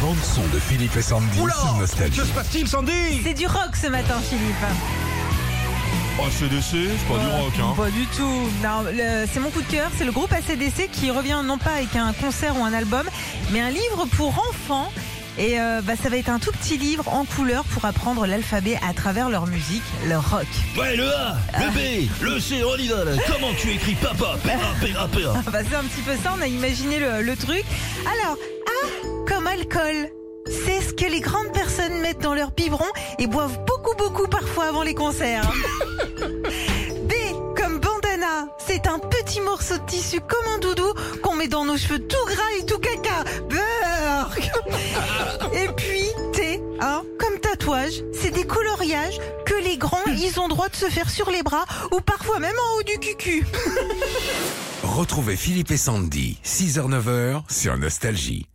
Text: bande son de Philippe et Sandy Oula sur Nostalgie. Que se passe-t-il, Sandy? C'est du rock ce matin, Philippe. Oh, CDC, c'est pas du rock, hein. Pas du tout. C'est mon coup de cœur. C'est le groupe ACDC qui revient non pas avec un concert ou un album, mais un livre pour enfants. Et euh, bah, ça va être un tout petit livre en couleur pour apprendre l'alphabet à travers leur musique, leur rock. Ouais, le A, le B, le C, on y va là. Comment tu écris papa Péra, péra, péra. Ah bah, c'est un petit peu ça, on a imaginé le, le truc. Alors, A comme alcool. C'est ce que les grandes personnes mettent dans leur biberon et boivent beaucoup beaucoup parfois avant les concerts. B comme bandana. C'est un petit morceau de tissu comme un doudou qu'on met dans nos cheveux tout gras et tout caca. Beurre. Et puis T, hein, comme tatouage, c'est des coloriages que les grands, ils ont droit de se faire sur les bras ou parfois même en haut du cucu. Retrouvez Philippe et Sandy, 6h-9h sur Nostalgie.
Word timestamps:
bande 0.00 0.16
son 0.22 0.42
de 0.52 0.58
Philippe 0.60 0.96
et 0.96 1.02
Sandy 1.02 1.40
Oula 1.40 1.54
sur 1.54 1.74
Nostalgie. 1.74 2.18
Que 2.18 2.26
se 2.26 2.32
passe-t-il, 2.32 2.68
Sandy? 2.68 3.20
C'est 3.24 3.34
du 3.34 3.46
rock 3.46 3.74
ce 3.80 3.88
matin, 3.88 4.20
Philippe. 4.20 4.54
Oh, 6.20 6.24
CDC, 6.30 6.62
c'est 6.62 7.12
pas 7.12 7.18
du 7.20 7.26
rock, 7.26 7.52
hein. 7.60 7.74
Pas 7.76 7.90
du 7.90 8.06
tout. 8.06 8.48
C'est 9.32 9.40
mon 9.40 9.50
coup 9.50 9.62
de 9.62 9.70
cœur. 9.70 9.90
C'est 9.96 10.04
le 10.04 10.12
groupe 10.12 10.32
ACDC 10.32 10.90
qui 10.90 11.10
revient 11.10 11.42
non 11.44 11.58
pas 11.58 11.72
avec 11.74 11.94
un 11.96 12.12
concert 12.12 12.56
ou 12.58 12.64
un 12.64 12.72
album, 12.72 13.08
mais 13.52 13.60
un 13.60 13.70
livre 13.70 14.06
pour 14.16 14.28
enfants. 14.50 14.90
Et 15.38 15.60
euh, 15.60 15.80
bah, 15.82 15.92
ça 16.00 16.08
va 16.08 16.16
être 16.16 16.30
un 16.30 16.40
tout 16.40 16.50
petit 16.50 16.76
livre 16.78 17.06
en 17.14 17.24
couleur 17.24 17.62
pour 17.64 17.84
apprendre 17.84 18.26
l'alphabet 18.26 18.76
à 18.88 18.92
travers 18.92 19.30
leur 19.30 19.46
musique, 19.46 19.84
leur 20.08 20.28
rock. 20.28 20.48
Ouais, 20.76 20.96
le 20.96 21.08
A, 21.14 21.36
le 21.60 21.70
B, 21.70 22.08
le 22.22 22.40
C, 22.40 22.64
on 22.64 22.76
y 22.76 22.88
va 22.88 23.04
là. 23.04 23.12
Comment 23.28 23.52
tu 23.56 23.70
écris 23.70 23.94
papa 23.94 24.36
Péra, 24.42 24.74
péra, 24.80 25.06
péra. 25.06 25.34
Ah 25.46 25.50
bah, 25.52 25.60
c'est 25.68 25.76
un 25.76 25.84
petit 25.84 26.02
peu 26.02 26.16
ça, 26.20 26.34
on 26.36 26.42
a 26.42 26.48
imaginé 26.48 26.98
le, 26.98 27.22
le 27.22 27.36
truc. 27.36 27.62
Alors, 28.04 28.36
A 28.66 29.08
comme 29.28 29.37
alcool. 29.58 30.10
C'est 30.46 30.80
ce 30.80 30.92
que 30.94 31.04
les 31.04 31.20
grandes 31.20 31.52
personnes 31.52 32.00
mettent 32.00 32.22
dans 32.22 32.34
leur 32.34 32.52
biberon 32.52 32.86
et 33.18 33.26
boivent 33.26 33.58
beaucoup 33.66 33.96
beaucoup 33.96 34.26
parfois 34.28 34.66
avant 34.66 34.82
les 34.82 34.94
concerts. 34.94 35.42
B 37.08 37.12
comme 37.56 37.78
bandana. 37.78 38.48
C'est 38.66 38.86
un 38.86 38.98
petit 38.98 39.40
morceau 39.40 39.76
de 39.76 39.86
tissu 39.86 40.20
comme 40.20 40.54
un 40.54 40.58
doudou 40.58 40.94
qu'on 41.22 41.34
met 41.34 41.48
dans 41.48 41.64
nos 41.64 41.76
cheveux 41.76 41.98
tout 41.98 42.26
gras 42.26 42.50
et 42.58 42.66
tout 42.66 42.78
caca. 42.78 43.24
Beurre. 43.48 44.34
Et 45.52 45.68
puis 45.76 46.04
T, 46.32 46.62
hein, 46.80 47.02
comme 47.18 47.38
tatouage, 47.40 48.02
c'est 48.12 48.30
des 48.30 48.46
coloriages 48.46 49.18
que 49.44 49.54
les 49.62 49.76
grands, 49.76 50.04
ils 50.06 50.38
ont 50.40 50.48
droit 50.48 50.68
de 50.68 50.76
se 50.76 50.86
faire 50.86 51.10
sur 51.10 51.30
les 51.30 51.42
bras 51.42 51.64
ou 51.92 52.00
parfois 52.00 52.38
même 52.38 52.56
en 52.56 52.78
haut 52.78 52.82
du 52.84 52.98
cucu. 52.98 53.46
Retrouvez 54.82 55.36
Philippe 55.36 55.70
et 55.70 55.76
Sandy, 55.76 56.38
6h-9h 56.44 57.42
sur 57.50 57.76
Nostalgie. 57.76 58.46